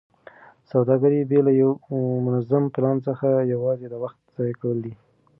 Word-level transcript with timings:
سوداګري 0.71 1.19
بې 1.29 1.39
له 1.47 1.51
یوه 1.61 1.75
منظم 2.25 2.63
پلان 2.75 2.97
څخه 3.07 3.27
یوازې 3.53 3.85
د 3.89 3.95
وخت 4.03 4.19
ضایع 4.35 4.55
کول 4.61 4.77
دي. 4.85 4.93